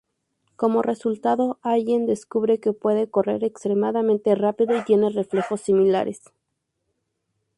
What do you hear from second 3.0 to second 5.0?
correr extremadamente rápido y